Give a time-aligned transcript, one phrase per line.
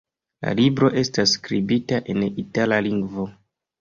[0.45, 3.29] La libro estas skribita en itala lingvo.